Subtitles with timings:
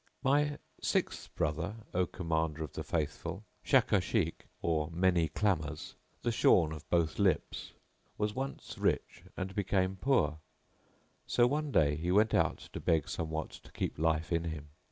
[0.23, 5.93] My sixth brother, O Commander of the Faithful, Shakashik,[FN#683] or Many clamours,
[6.23, 7.73] the shorn of both lips,
[8.17, 10.39] was once rich and became poor,
[11.27, 14.69] so one day he went out to beg somewhat to keep life in him.